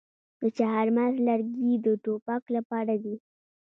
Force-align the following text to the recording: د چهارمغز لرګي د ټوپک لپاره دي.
د 0.41 0.43
چهارمغز 0.57 1.15
لرګي 1.27 1.73
د 1.83 1.87
ټوپک 2.03 2.43
لپاره 2.55 2.93
دي. 3.03 3.15